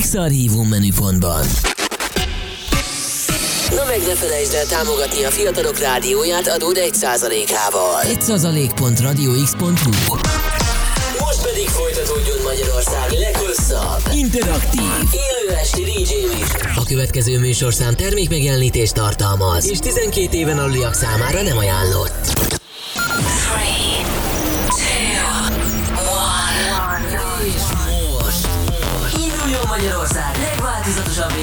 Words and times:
X-Archívum 0.00 0.68
menüpontban. 0.68 1.44
Na 3.70 3.84
meg 3.84 4.00
ne 4.06 4.14
felejtsd 4.14 4.54
el 4.54 4.66
támogatni 4.66 5.24
a 5.24 5.30
fiatalok 5.30 5.78
rádióját 5.78 6.48
adód 6.48 6.76
1%-ával. 6.80 8.00
1%.radiox.hu 8.02 10.14
Most 11.18 11.42
pedig 11.42 11.68
folytatódjon 11.68 12.42
Magyarország 12.42 13.10
leghosszabb, 13.10 14.00
Interaktív. 14.14 14.82
élő 15.12 15.56
esti 15.56 15.82
DJ 15.82 16.14
műsor. 16.36 16.70
A 16.76 16.84
következő 16.84 17.38
műsorszám 17.38 17.94
termékmegjelenítést 17.94 18.94
tartalmaz, 18.94 19.70
és 19.70 19.78
12 19.78 20.36
éven 20.36 20.58
aluliak 20.58 20.94
számára 20.94 21.42
nem 21.42 21.56
ajánlott. 21.56 22.51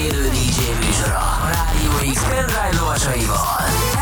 Élő 0.10 0.30
DJ 0.30 0.60
műsora 0.86 1.18
a 1.18 1.50
Rádió 1.54 2.14
X 2.14 2.22
pendrive 2.24 2.70
lovasaival. 2.80 3.58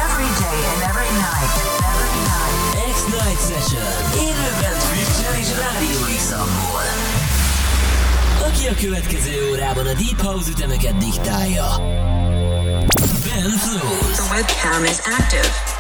Every 0.06 0.30
day 0.44 0.60
and 0.74 0.82
every 0.90 1.12
night. 1.26 1.56
Every 1.92 2.18
night. 2.32 2.56
X-Night 2.96 3.42
Session. 3.50 3.90
Élőben 4.28 4.74
Twitch-en 4.84 5.36
és 5.42 5.50
Rádió 5.64 6.00
X-amból. 6.18 6.86
Aki 8.48 8.68
a 8.68 8.74
következő 8.82 9.50
órában 9.52 9.86
a 9.86 9.94
Deep 9.94 10.22
House 10.22 10.50
ütemeket 10.50 10.98
diktálja. 10.98 11.68
Ben 13.26 13.52
Flows. 13.64 14.18
The 14.18 14.36
webcam 14.36 14.84
is 14.84 14.98
active. 15.20 15.77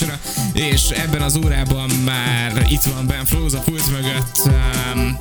Műsora, 0.00 0.20
és 0.52 0.88
ebben 0.88 1.22
az 1.22 1.36
órában 1.36 1.90
már 1.90 2.66
itt 2.70 2.82
van 2.82 3.06
Ben 3.06 3.24
Flóz 3.24 3.54
a 3.54 3.58
pult 3.58 3.90
mögött. 3.90 4.40
Um, 4.94 5.16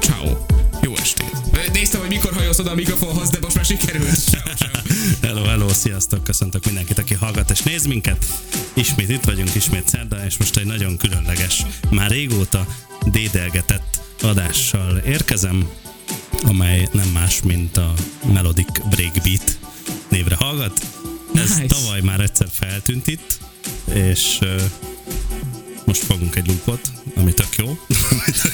ciao. 0.00 0.36
Jó 0.82 0.96
estét. 0.96 1.32
Néztem, 1.72 2.00
hogy 2.00 2.08
mikor 2.08 2.32
hajóz 2.32 2.60
oda 2.60 2.70
a 2.70 2.74
mikrofonhoz, 2.74 3.30
de 3.30 3.38
most 3.40 3.54
már 3.56 3.64
sikerült. 3.64 4.18
Hello, 5.22 5.44
hello, 5.44 5.68
sziasztok, 5.68 6.24
köszöntök 6.24 6.64
mindenkit, 6.64 6.98
aki 6.98 7.14
hallgat 7.14 7.50
és 7.50 7.62
néz 7.62 7.86
minket. 7.86 8.26
Ismét 8.72 9.08
itt 9.08 9.24
vagyunk, 9.24 9.54
ismét 9.54 9.88
szerdán, 9.88 10.24
és 10.24 10.36
most 10.36 10.56
egy 10.56 10.66
nagyon 10.66 10.96
különleges, 10.96 11.62
már 11.90 12.10
régóta 12.10 12.66
dédelgetett 13.04 14.00
adással 14.22 14.96
érkezem, 14.96 15.68
amely 16.42 16.88
nem 16.92 17.08
más, 17.08 17.42
mint 17.42 17.76
a 17.76 17.92
Melodic 18.32 18.88
Breakbeat 18.90 19.58
névre 20.08 20.36
hallgat. 20.36 20.80
Ez 21.36 21.56
Nice. 21.56 21.66
tavaly 21.74 22.00
már 22.00 22.20
egyszer 22.20 22.46
feltűnt 22.52 23.06
itt, 23.06 23.38
és 23.94 24.38
ö, 24.40 24.62
most 25.84 26.02
fogunk 26.02 26.36
egy 26.36 26.46
loopot, 26.46 26.90
ami 27.14 27.32
tök 27.34 27.56
jó, 27.56 27.78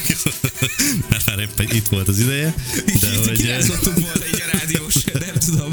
mert 1.09 1.25
már 1.25 1.39
éppen 1.39 1.67
itt 1.71 1.87
volt 1.87 2.07
az 2.07 2.19
ideje, 2.19 2.53
de 2.99 3.07
Itt 3.13 3.25
hogy... 3.27 3.37
kirázottuk 3.37 3.93
volna 3.93 4.25
így 4.33 4.43
a 4.47 4.57
rádiós, 4.57 4.95
nem 5.03 5.35
tudom, 5.45 5.69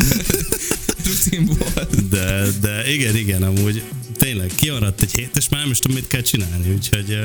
rutinból. 1.06 1.88
De, 2.10 2.46
de 2.60 2.92
igen, 2.92 3.16
igen, 3.16 3.42
amúgy 3.42 3.82
tényleg 4.16 4.50
kimaradt 4.54 5.00
egy 5.02 5.14
hét, 5.16 5.36
és 5.36 5.48
már 5.48 5.60
nem 5.60 5.70
is 5.70 5.78
tudom, 5.78 5.96
mit 5.96 6.06
kell 6.06 6.20
csinálni, 6.22 6.72
úgyhogy 6.72 7.18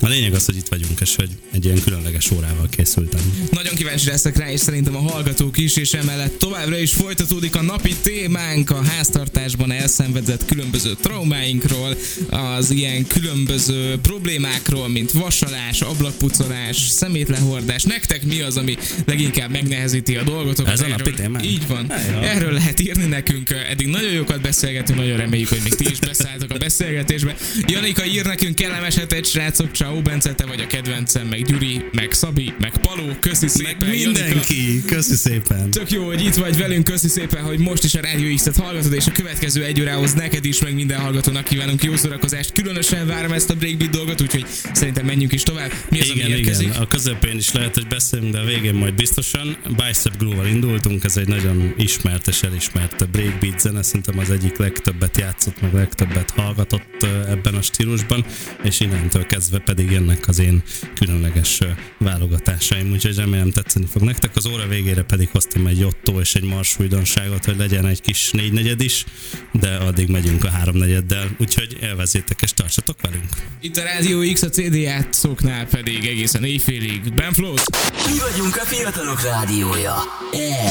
a 0.00 0.08
lényeg 0.08 0.34
az, 0.34 0.44
hogy 0.44 0.56
itt 0.56 0.68
vagyunk, 0.68 1.00
és 1.00 1.16
hogy 1.16 1.28
egy 1.52 1.64
ilyen 1.64 1.82
különleges 1.82 2.30
órával 2.30 2.68
készültem. 2.70 3.20
Nagyon 3.50 3.74
kíváncsi 3.74 4.08
leszek 4.08 4.36
rá, 4.36 4.50
és 4.50 4.60
szerintem 4.60 4.96
a 4.96 5.10
hallgatók 5.10 5.58
is, 5.58 5.76
és 5.76 5.92
emellett 5.92 6.38
továbbra 6.38 6.78
is 6.78 6.92
folytatódik 6.92 7.56
a 7.56 7.62
napi 7.62 7.94
témánk 8.02 8.70
a 8.70 8.82
háztartásban 8.82 9.72
elszenvedett 9.72 10.44
különböző 10.44 10.94
traumáinkról, 11.00 11.96
az 12.28 12.70
ilyen 12.70 13.06
különböző 13.06 13.98
problémákról, 14.02 14.88
mint 14.88 15.10
vasalás, 15.10 15.80
ablakpucolás, 15.80 16.76
szemétlehordás. 16.76 17.82
Nektek 17.82 18.24
mi 18.24 18.40
az, 18.40 18.56
ami 18.56 18.76
leginkább 19.04 19.50
megnehezíti 19.50 20.16
a 20.16 20.22
dolgotokat? 20.22 20.72
Ez 20.72 20.80
a 20.80 20.86
napi 20.86 21.10
témánk? 21.10 21.46
Így 21.46 21.66
van. 21.66 21.92
Erről 22.22 22.52
lehet 22.52 22.80
írni 22.80 23.04
nekünk. 23.04 23.50
Eddig 23.50 23.86
nagyon 23.86 24.12
jókat 24.12 24.40
beszélgetünk, 24.40 24.98
nagyon 24.98 25.16
reméljük, 25.16 25.48
hogy 25.48 25.60
még 25.62 25.74
ti 25.74 25.90
is 25.90 25.98
beszálltok 25.98 26.50
a 26.50 26.58
beszélgetésbe. 26.58 27.36
Janika 27.66 28.04
ír 28.04 28.24
nekünk 28.24 28.54
kellemes 28.54 28.94
hetet, 28.94 29.26
srácok, 29.26 29.70
ciao 29.90 30.02
Bence, 30.02 30.34
te 30.34 30.46
vagy 30.46 30.60
a 30.60 30.66
kedvencem, 30.66 31.26
meg 31.26 31.44
Gyuri, 31.44 31.84
meg 31.92 32.12
Szabi, 32.12 32.52
meg 32.60 32.72
Paló, 32.78 33.16
köszi 33.20 33.48
szépen. 33.48 33.88
Meg 33.88 33.98
Janika. 33.98 34.22
mindenki, 34.22 34.82
köszi 34.86 35.14
szépen! 35.14 35.70
Tök 35.70 35.90
jó, 35.90 36.06
hogy 36.06 36.24
itt 36.24 36.34
vagy 36.34 36.56
velünk, 36.56 36.84
köszi 36.84 37.08
szépen, 37.08 37.42
hogy 37.42 37.58
most 37.58 37.84
is 37.84 37.94
a 37.94 38.00
Rádió 38.00 38.34
X-et 38.34 38.56
hallgatod, 38.56 38.92
és 38.92 39.06
a 39.06 39.12
következő 39.12 39.64
egy 39.64 39.80
órához 39.80 40.12
neked 40.12 40.44
is, 40.44 40.60
meg 40.60 40.74
minden 40.74 41.00
hallgatónak 41.00 41.44
kívánunk 41.44 41.82
jó 41.82 41.96
szórakozást. 41.96 42.52
Különösen 42.52 43.06
várom 43.06 43.32
ezt 43.32 43.50
a 43.50 43.54
breakbeat 43.54 43.90
dolgot, 43.90 44.20
úgyhogy 44.20 44.46
szerintem 44.72 45.06
menjünk 45.06 45.32
is 45.32 45.42
tovább. 45.42 45.72
Mi 45.88 46.00
az, 46.00 46.08
Igen, 46.08 46.24
ami 46.24 46.34
érkezik? 46.34 46.66
igen, 46.66 46.82
a 46.82 46.86
közepén 46.86 47.36
is 47.36 47.52
lehet, 47.52 47.74
hogy 47.74 47.86
beszélünk, 47.86 48.32
de 48.32 48.38
a 48.38 48.44
végén 48.44 48.74
majd 48.74 48.94
biztosan. 48.94 49.56
Bicep 49.68 50.18
Groove-val 50.18 50.46
indultunk, 50.46 51.04
ez 51.04 51.16
egy 51.16 51.28
nagyon 51.28 51.74
ismert 51.76 52.28
és 52.28 52.42
elismert 52.42 53.10
breakbeat 53.10 53.60
zene, 53.60 53.82
szerintem 53.82 54.18
az 54.18 54.30
egyik 54.30 54.56
legtöbbet 54.56 55.18
játszott, 55.18 55.60
meg 55.60 55.72
legtöbbet 55.72 56.30
hallgatott 56.30 57.06
ebben 57.28 57.54
a 57.54 57.62
stílusban, 57.62 58.24
és 58.62 58.80
innentől 58.80 59.26
kezdve 59.26 59.58
pedig 59.58 59.79
jönnek 59.90 60.28
az 60.28 60.38
én 60.38 60.62
különleges 60.94 61.60
válogatásaim, 61.98 62.92
úgyhogy 62.92 63.16
remélem 63.16 63.50
tetszeni 63.50 63.86
fog 63.86 64.02
nektek. 64.02 64.36
Az 64.36 64.46
óra 64.46 64.66
végére 64.66 65.02
pedig 65.02 65.28
hoztam 65.28 65.66
egy 65.66 65.84
Otto 65.84 66.20
és 66.20 66.34
egy 66.34 66.44
Mars 66.44 66.78
újdonságot, 66.78 67.44
hogy 67.44 67.56
legyen 67.56 67.86
egy 67.86 68.00
kis 68.00 68.30
négynegyed 68.30 68.80
is, 68.80 69.04
de 69.52 69.76
addig 69.76 70.08
megyünk 70.08 70.44
a 70.44 70.50
háromnegyeddel, 70.50 71.30
úgyhogy 71.38 71.76
élvezétek 71.82 72.42
és 72.42 72.52
tartsatok 72.52 72.96
velünk! 73.00 73.28
Itt 73.60 73.76
a 73.76 73.82
Rádió 73.82 74.32
X, 74.32 74.42
a 74.42 74.48
CD 74.48 74.74
játszóknál 74.74 75.66
pedig 75.66 76.04
egészen 76.06 76.44
éjfélig. 76.44 77.14
Ben 77.14 77.32
Flows. 77.32 77.62
Mi 78.06 78.18
vagyunk 78.30 78.56
a 78.56 78.64
fiatalok 78.64 79.22
rádiója. 79.22 79.94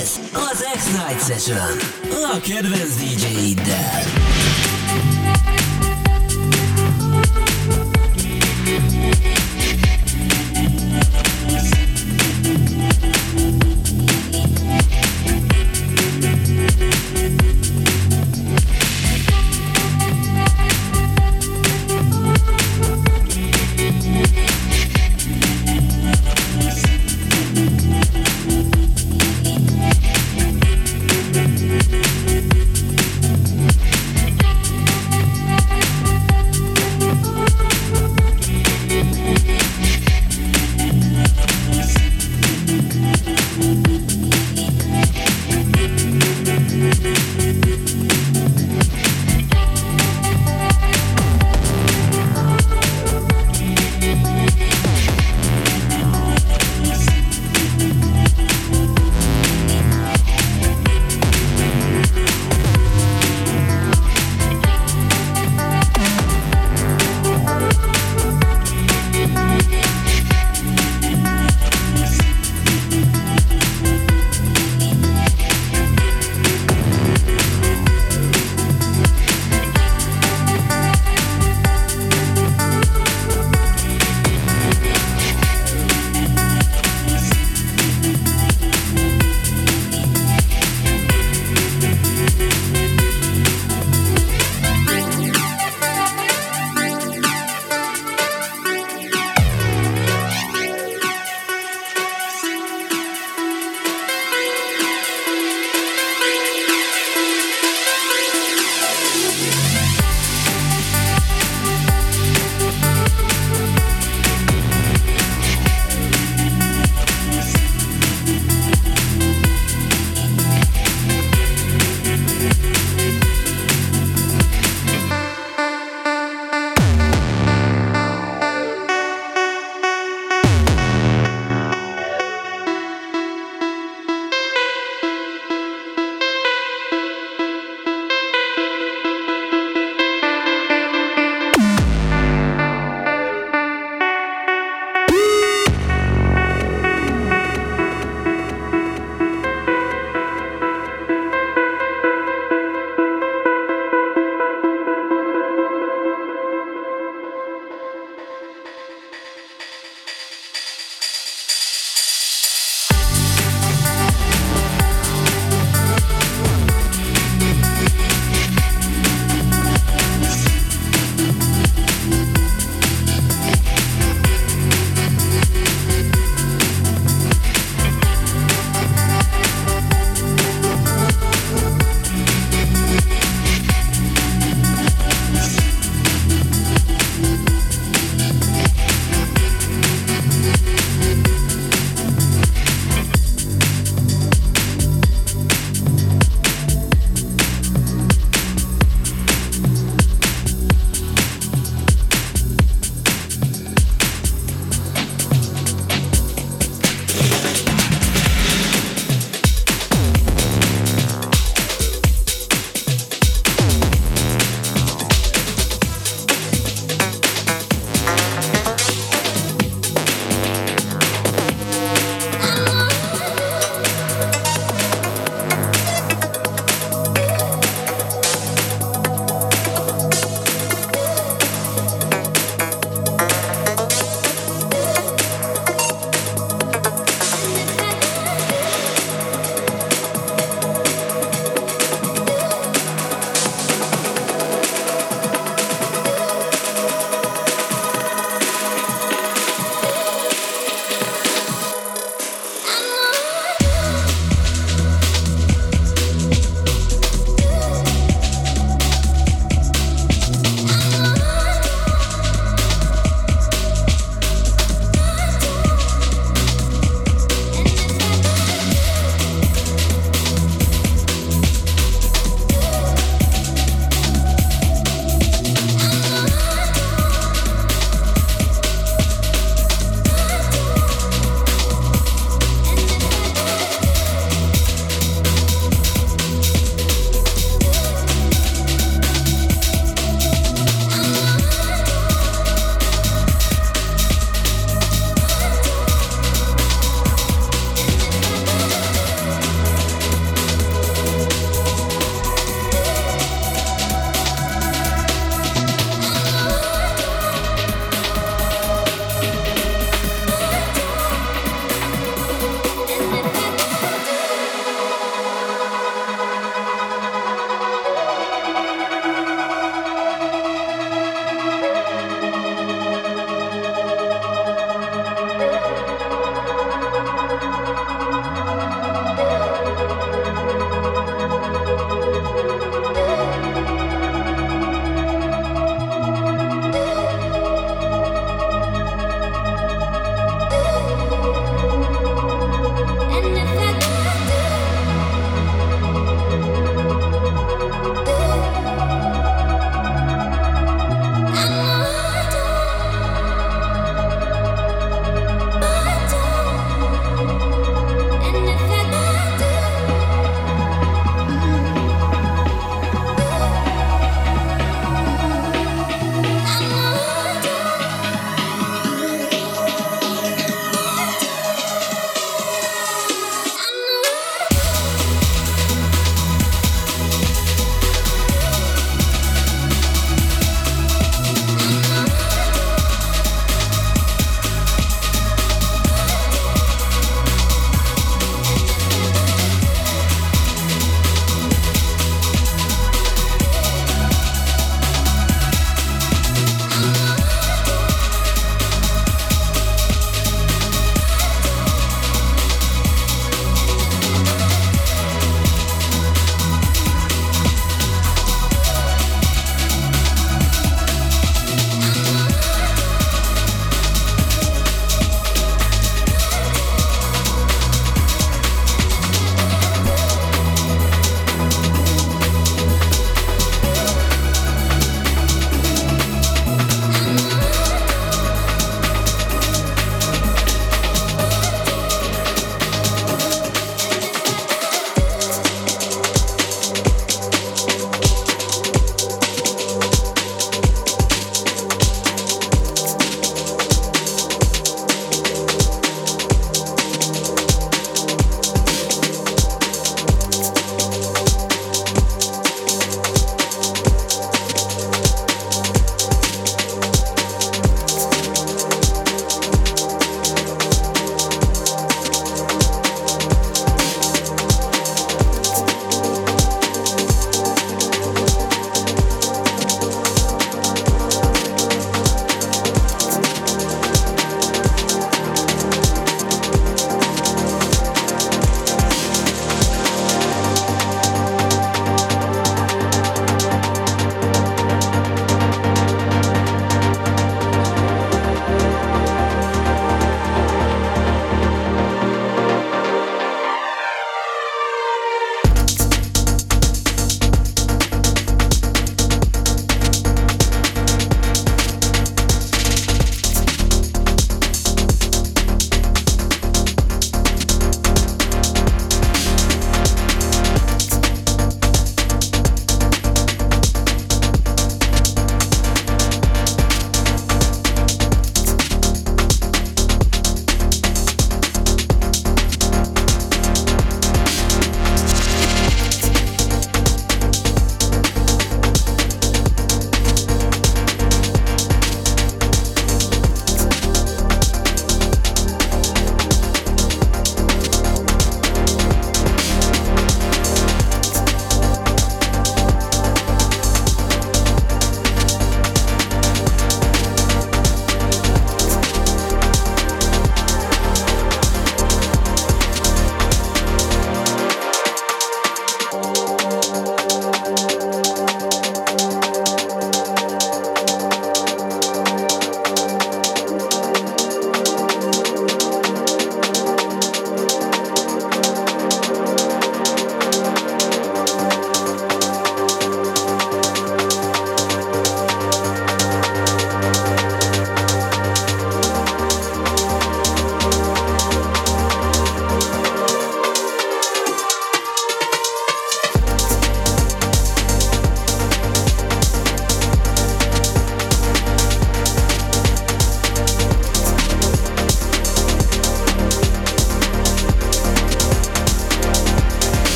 Ez 0.00 0.10
az 0.32 0.64
X-Night 0.76 1.26
Session. 1.26 1.78
A 2.34 2.40
kedvenc 2.40 2.94
DJ-iddel. 2.96 4.43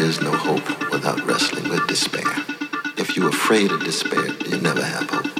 is 0.00 0.20
no 0.22 0.32
hope 0.32 0.90
without 0.90 1.24
wrestling 1.26 1.68
with 1.68 1.86
despair. 1.86 2.32
If 2.96 3.16
you're 3.16 3.28
afraid 3.28 3.70
of 3.70 3.84
despair, 3.84 4.26
you 4.46 4.56
never 4.58 4.82
have 4.82 5.10
hope. 5.10 5.39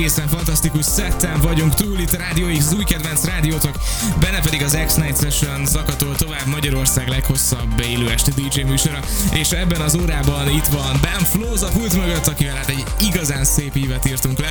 Egészen 0.00 0.28
fantasztikus 0.28 0.84
szetten 0.84 1.40
vagyunk 1.40 1.74
túl 1.74 1.98
itt 1.98 2.12
a 2.12 2.16
Rádió 2.16 2.46
X 2.58 2.72
új 2.72 2.84
kedvenc 2.84 3.24
rádiótok, 3.24 3.74
benne 4.20 4.40
pedig 4.40 4.62
az 4.62 4.78
X-Night 4.86 5.20
Session 5.20 5.66
zakatol 5.66 6.16
tovább 6.16 6.46
Magyarország 6.46 7.08
leghosszabb 7.08 7.80
élő 7.80 8.10
esti 8.10 8.30
DJ 8.30 8.60
műsora, 8.60 9.00
és 9.32 9.50
ebben 9.50 9.80
az 9.80 9.94
órában 9.94 10.48
itt 10.48 10.66
van 10.66 10.98
Ben 11.00 11.24
Flows 11.24 11.60
a 11.60 11.68
pult 11.68 11.96
mögött, 11.96 12.26
akivel 12.26 12.54
hát 12.56 12.68
egy 12.68 12.84
igazán 13.00 13.44
szép 13.44 13.76
ívet 13.76 14.08
írtunk 14.08 14.38
le. 14.38 14.50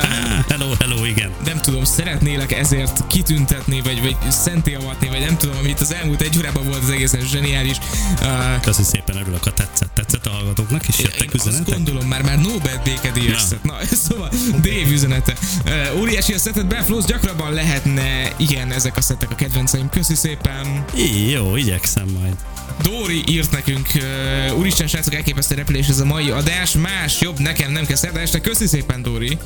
hello, 0.52 0.72
hello, 0.78 1.04
igen. 1.04 1.30
Nem 1.44 1.60
tudom, 1.60 1.84
szeretnélek 1.84 2.52
ezért 2.52 3.06
kitüntetni, 3.06 3.80
vagy, 3.80 4.00
vagy 4.02 4.16
szenté 4.30 4.74
avatni, 4.74 5.08
vagy 5.08 5.20
nem 5.20 5.36
tudom, 5.36 5.56
amit 5.56 5.80
az 5.80 5.92
elmúlt 5.92 6.20
egy 6.20 6.38
órában 6.38 6.64
volt 6.64 6.82
az 6.82 6.90
egészen 6.90 7.20
zseniális. 7.20 7.76
Uh, 8.20 8.60
Köszi 8.60 8.82
szépen, 8.82 9.16
örülök, 9.16 9.44
ha 9.44 9.52
tetszett. 9.52 9.90
Tetszett 9.94 10.26
a 10.26 10.30
hallgatóknak, 10.30 10.88
és 10.88 10.98
jöttek 10.98 11.20
én 11.20 11.30
azt 11.34 11.46
üzenetek? 11.46 11.74
gondolom, 11.74 12.08
már 12.08 12.22
már 12.22 12.38
Nobel 12.38 12.80
békedélyes 12.84 13.42
Na. 13.48 13.58
Na, 13.62 13.78
szóval 14.08 14.28
Dave 14.50 14.87
üzenete. 14.90 15.34
Uh, 15.64 16.00
óriási 16.00 16.32
a 16.32 16.38
szettet, 16.38 16.66
Ben 16.66 16.84
Flows, 16.84 17.04
gyakrabban 17.04 17.52
lehetne, 17.52 18.32
igen, 18.36 18.72
ezek 18.72 18.96
a 18.96 19.00
szettek 19.00 19.30
a 19.30 19.34
kedvenceim. 19.34 19.88
Köszi 19.88 20.14
szépen. 20.14 20.84
Jó, 21.32 21.56
igyekszem 21.56 22.08
majd. 22.20 22.36
Dóri 22.82 23.22
írt 23.26 23.50
nekünk, 23.50 23.88
uh, 23.94 24.58
úristen 24.58 24.86
srácok, 24.86 25.14
elképesztő 25.14 25.54
repülés 25.54 25.88
ez 25.88 26.00
a 26.00 26.04
mai 26.04 26.30
adás, 26.30 26.72
más, 26.72 27.20
jobb, 27.20 27.38
nekem 27.38 27.72
nem 27.72 27.86
kell 27.86 27.96
szerda 27.96 28.20
este, 28.20 28.40
köszi 28.40 28.66
szépen 28.66 29.02
Dóri, 29.02 29.38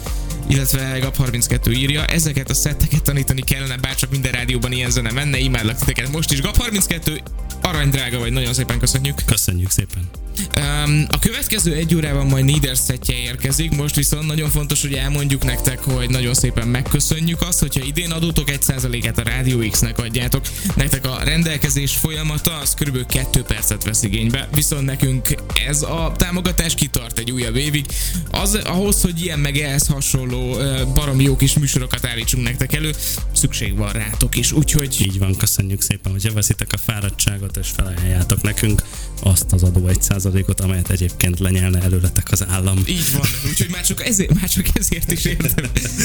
illetve 0.49 0.99
Gap32 1.01 1.73
írja, 1.73 2.05
ezeket 2.05 2.51
a 2.51 2.55
szetteket 2.55 3.03
tanítani 3.03 3.41
kellene, 3.41 3.77
bárcsak 3.77 4.11
minden 4.11 4.33
rádióban 4.33 4.73
ilyen 4.73 4.91
zene 4.91 5.11
menne, 5.11 5.39
imádlak 5.39 5.79
titeket 5.79 6.13
most 6.13 6.33
is. 6.33 6.41
Gap32, 6.41 7.21
arany 7.63 7.91
drága 7.91 8.19
vagy, 8.19 8.33
nagyon 8.33 8.55
szépen 8.55 8.79
köszönjük. 8.79 9.25
Köszönjük 9.27 9.71
szépen. 9.71 10.11
Um, 10.57 11.07
a 11.09 11.19
következő 11.19 11.75
egy 11.75 11.95
órában 11.95 12.27
majd 12.27 12.45
Nieder 12.45 12.77
szettje 12.77 13.17
érkezik, 13.17 13.77
most 13.77 13.95
viszont 13.95 14.27
nagyon 14.27 14.51
fontos, 14.51 14.81
hogy 14.81 14.93
elmondjuk 14.93 15.32
nektek, 15.41 15.79
hogy 15.79 16.11
nagyon 16.11 16.35
szépen 16.35 16.69
megköszönjük 16.69 17.43
azt, 17.43 17.61
hogyha 17.61 17.85
idén 17.85 18.11
adótok 18.11 18.49
1%-át 18.51 19.19
a 19.19 19.23
Rádió 19.23 19.69
X-nek 19.71 19.99
adjátok. 19.99 20.45
Nektek 20.77 21.07
a 21.07 21.19
rendelkezés 21.25 21.93
folyamata 21.93 22.59
az 22.59 22.75
kb. 22.75 23.07
2 23.07 23.43
percet 23.43 23.85
vesz 23.85 24.03
igénybe, 24.03 24.49
viszont 24.55 24.85
nekünk 24.85 25.35
ez 25.67 25.83
a 25.83 26.13
támogatás 26.17 26.75
kitart 26.75 27.19
egy 27.19 27.31
újabb 27.31 27.57
évig. 27.57 27.87
Az, 28.31 28.55
ahhoz, 28.55 29.03
hogy 29.03 29.23
ilyen 29.23 29.39
meg 29.39 29.59
ehhez 29.59 29.87
hasonló 29.87 30.57
baromi 30.95 31.23
jó 31.23 31.37
kis 31.37 31.59
műsorokat 31.59 32.07
állítsunk 32.07 32.45
nektek 32.45 32.75
elő, 32.75 32.95
szükség 33.33 33.77
van 33.77 33.93
rátok 33.93 34.37
is, 34.37 34.53
úgyhogy 34.53 34.97
Így 35.01 35.19
van, 35.19 35.37
köszönjük 35.37 35.81
szépen, 35.81 36.13
hogy 36.13 36.33
veszitek 36.33 36.73
a 36.73 36.79
fáradtságot, 36.79 37.57
és 37.57 37.69
felajánljátok 37.77 38.43
nekünk 38.43 38.83
azt 39.23 39.53
az 39.53 39.63
adó 39.63 39.89
1%-ot, 39.89 40.61
amelyet 40.61 40.91
egyébként 40.91 41.39
lenyelne 41.39 41.83
előletek 41.83 42.31
az 42.31 42.45
állam. 42.49 42.79
így 42.87 43.13
van, 43.13 43.27
úgyhogy 43.49 43.71
már 43.71 43.85
csak 43.87 44.07
ezért, 44.07 44.35
már 44.41 44.49
csak 44.49 44.67
ezért 44.75 45.13
is. 45.13 45.22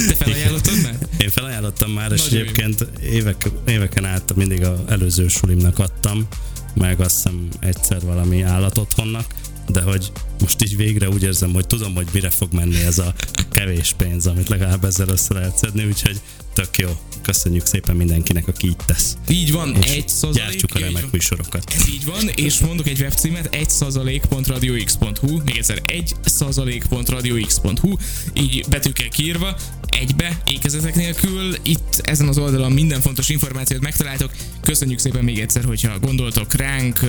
Te 0.07 0.15
felajánlottad 0.15 0.81
már? 0.83 0.97
Én 1.17 1.29
felajánlottam 1.29 1.91
már, 1.91 2.11
és 2.11 2.23
Nagyon 2.23 2.37
jó. 2.37 2.43
egyébként 2.43 2.87
évek, 3.03 3.49
éveken 3.67 4.05
át 4.05 4.35
mindig 4.35 4.63
a 4.63 4.83
előző 4.87 5.27
sulimnak 5.27 5.79
adtam, 5.79 6.27
meg 6.73 6.99
azt 6.99 7.15
hiszem 7.15 7.47
egyszer 7.59 8.01
valami 8.01 8.41
állatotthonnak, 8.41 9.25
de 9.67 9.81
hogy 9.81 10.11
most 10.39 10.63
így 10.63 10.75
végre 10.75 11.09
úgy 11.09 11.23
érzem, 11.23 11.53
hogy 11.53 11.67
tudom, 11.67 11.95
hogy 11.95 12.07
mire 12.13 12.29
fog 12.29 12.53
menni 12.53 12.79
ez 12.81 12.99
a 12.99 13.13
kevés 13.51 13.93
pénz, 13.97 14.27
amit 14.27 14.49
legalább 14.49 14.85
ezzel 14.85 15.07
össze 15.09 15.33
lehet 15.33 15.57
szedni, 15.57 15.85
úgyhogy 15.85 16.21
tök 16.57 16.77
jó. 16.77 16.89
Köszönjük 17.21 17.65
szépen 17.65 17.95
mindenkinek, 17.95 18.47
aki 18.47 18.67
így 18.67 18.75
tesz. 18.85 19.17
Így 19.29 19.51
van, 19.51 19.75
És 19.75 19.91
egy 19.91 20.09
százalék. 20.09 20.37
gyártsuk 20.37 20.75
a 20.75 20.79
remek 20.79 21.11
műsorokat. 21.11 21.73
Ez 21.75 21.87
így 21.89 22.05
van, 22.05 22.29
és 22.35 22.59
mondok 22.59 22.87
egy 22.87 22.99
webcímet, 22.99 23.55
1 23.55 23.69
százalék.radiox.hu, 23.69 25.41
még 25.45 25.57
egyszer 25.57 25.81
1 25.85 26.13
százalék.radiox.hu, 26.25 27.95
így 28.33 28.65
betűkkel 28.69 29.07
kiírva, 29.07 29.55
egybe, 29.89 30.41
ékezetek 30.51 30.95
nélkül, 30.95 31.55
itt 31.63 32.01
ezen 32.03 32.27
az 32.27 32.37
oldalon 32.37 32.71
minden 32.71 33.01
fontos 33.01 33.29
információt 33.29 33.81
megtaláltok. 33.81 34.31
Köszönjük 34.61 34.99
szépen 34.99 35.23
még 35.23 35.39
egyszer, 35.39 35.63
hogyha 35.63 35.99
gondoltok 35.99 36.53
ránk, 36.53 36.99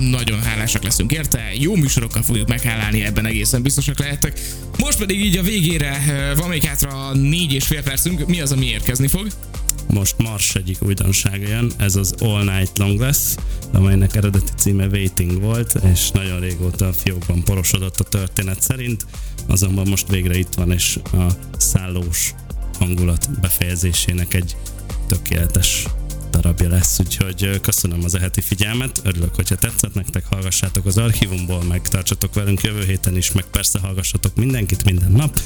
nagyon 0.00 0.42
hálásak 0.42 0.82
leszünk 0.82 1.12
érte, 1.12 1.50
jó 1.54 1.74
műsorokkal 1.76 2.22
fogjuk 2.22 2.48
meghálálni, 2.48 3.04
ebben 3.04 3.26
egészen 3.26 3.62
biztosak 3.62 3.98
lehettek. 3.98 4.40
Most 4.78 4.98
pedig 4.98 5.24
így 5.24 5.36
a 5.36 5.42
végére 5.42 6.02
van 6.36 6.48
még 6.48 6.62
hátra 6.62 7.12
négy 7.14 7.52
és 7.52 7.64
fél 7.64 7.82
percünk, 7.82 8.26
mi 8.26 8.40
az, 8.42 8.52
ami 8.52 8.66
érkezni 8.66 9.06
fog? 9.08 9.26
Most 9.88 10.18
Mars 10.18 10.54
egyik 10.54 10.82
újdonsága 10.82 11.48
jön, 11.48 11.72
ez 11.76 11.96
az 11.96 12.14
All 12.18 12.44
Night 12.44 12.78
Long 12.78 13.00
lesz, 13.00 13.36
amelynek 13.72 14.14
eredeti 14.14 14.52
címe 14.56 14.86
Waiting 14.86 15.40
volt, 15.40 15.74
és 15.92 16.10
nagyon 16.10 16.40
régóta 16.40 16.88
a 16.88 16.92
fiókban 16.92 17.44
porosodott 17.44 18.00
a 18.00 18.04
történet 18.04 18.62
szerint, 18.62 19.06
azonban 19.46 19.88
most 19.88 20.08
végre 20.08 20.38
itt 20.38 20.54
van, 20.54 20.72
és 20.72 20.98
a 21.12 21.26
szállós 21.56 22.34
hangulat 22.78 23.40
befejezésének 23.40 24.34
egy 24.34 24.56
tökéletes 25.08 25.86
darabja 26.30 26.68
lesz, 26.68 26.98
úgyhogy 26.98 27.60
köszönöm 27.60 28.04
az 28.04 28.14
eheti 28.14 28.40
figyelmet, 28.40 29.00
örülök, 29.04 29.34
hogyha 29.34 29.54
tetszett 29.54 29.94
nektek, 29.94 30.24
hallgassátok 30.24 30.86
az 30.86 30.98
archívumból, 30.98 31.62
meg 31.62 31.88
tartsatok 31.88 32.34
velünk 32.34 32.60
jövő 32.60 32.84
héten 32.84 33.16
is, 33.16 33.32
meg 33.32 33.44
persze 33.44 33.78
hallgassatok 33.78 34.36
mindenkit 34.36 34.84
minden 34.84 35.12
nap. 35.12 35.40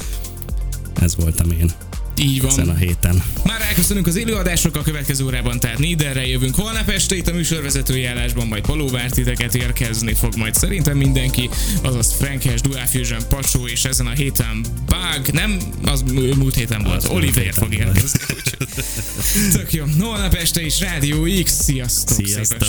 Ez 0.95 1.15
voltam 1.15 1.51
én 1.51 1.71
Így 2.17 2.41
van. 2.41 2.51
ezen 2.51 2.69
a 2.69 2.75
héten. 2.75 3.23
Már 3.43 3.61
elköszönünk 3.61 4.07
az 4.07 4.15
élőadások 4.15 4.75
a 4.75 4.81
következő 4.81 5.25
órában, 5.25 5.59
tehát 5.59 5.77
Niederre 5.77 6.27
jövünk 6.27 6.55
holnap 6.55 6.89
este 6.89 7.15
itt 7.15 7.27
a 7.27 7.33
műsorvezetői 7.33 8.05
állásban, 8.05 8.47
majd 8.47 8.65
Paló 8.65 8.87
vár 8.87 9.09
titeket 9.09 9.55
érkezni 9.55 10.13
fog 10.13 10.35
majd 10.35 10.55
szerintem 10.55 10.97
mindenki, 10.97 11.49
azaz 11.81 12.13
Frankes, 12.19 12.61
Dual 12.61 12.85
Fusion, 12.85 13.19
Pacsó, 13.29 13.67
és 13.67 13.85
ezen 13.85 14.07
a 14.07 14.11
héten 14.11 14.65
Bug, 14.85 15.27
nem, 15.33 15.57
az 15.85 16.03
múlt 16.37 16.55
héten 16.55 16.83
volt, 16.83 17.03
Az 17.03 17.09
Oliver 17.09 17.53
fog 17.53 17.73
érkezni. 17.73 18.19
Tök 19.57 19.73
jó. 19.73 19.83
Holnap 19.99 20.33
este 20.33 20.61
is 20.61 20.79
Rádió 20.79 21.27
X, 21.43 21.51
sziasztok! 21.51 22.25
Sziasztok. 22.25 22.67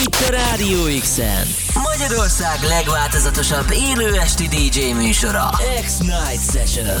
Itt 0.00 0.14
a 0.14 0.30
Rádió 0.30 0.98
X-en. 1.00 1.46
Magyarország 1.74 2.62
legváltozatosabb 2.62 3.70
élő 3.72 4.18
esti 4.18 4.48
DJ 4.48 4.92
műsora. 4.92 5.50
X-Night 5.82 6.52
Session. 6.52 7.00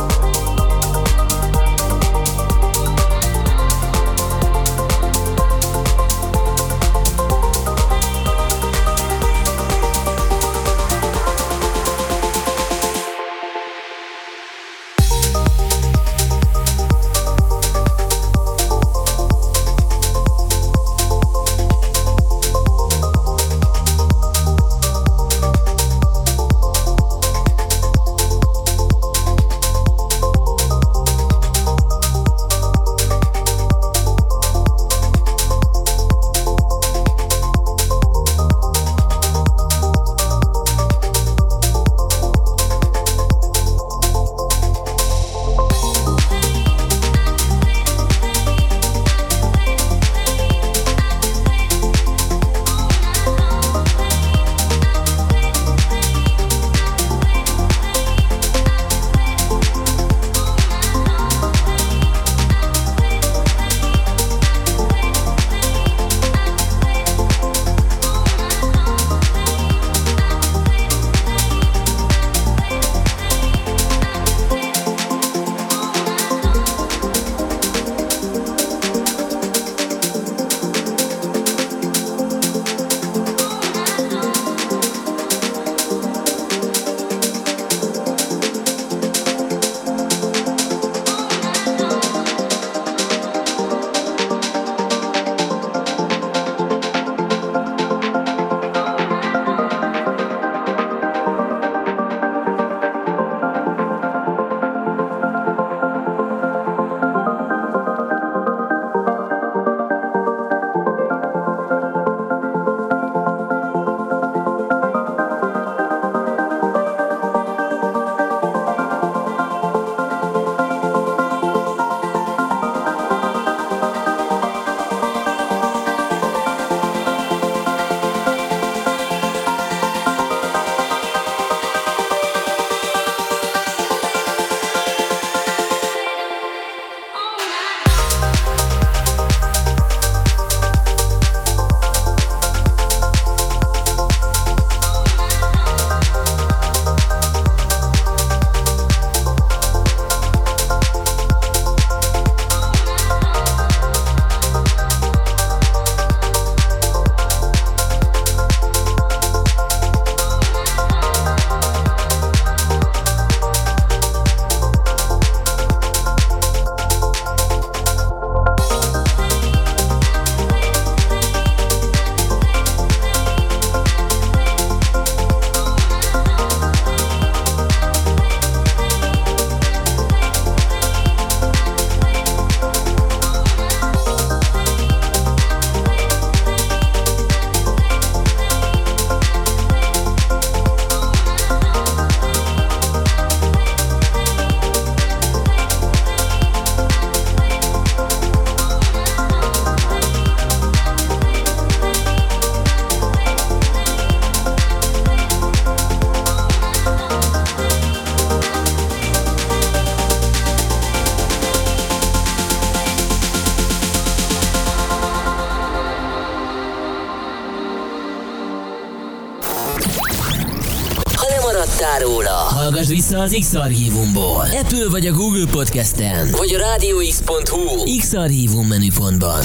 vissza 222.91 223.19
az 223.19 223.37
X-Archívumból. 223.39 224.41
Apple 224.41 224.89
vagy 224.89 225.07
a 225.07 225.11
Google 225.11 225.45
Podcasten. 225.51 226.31
Vagy 226.31 226.53
a 226.53 226.57
rádióx.hu 226.57 227.97
X-Archívum 227.97 228.67
menüpontban. 228.67 229.43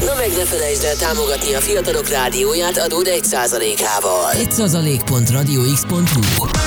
Na 0.00 0.14
meg 0.14 0.30
ne 0.36 0.44
felejtsd 0.44 0.84
el 0.84 0.96
támogatni 0.96 1.54
a 1.54 1.60
fiatalok 1.60 2.08
rádióját 2.08 2.78
adód 2.78 3.08
1%-ával. 3.10 4.32
1%.radiox.hu 4.32 6.61